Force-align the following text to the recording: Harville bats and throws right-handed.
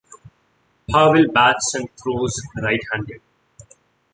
Harville 0.91 1.31
bats 1.31 1.75
and 1.75 1.87
throws 1.95 2.33
right-handed. 2.57 3.21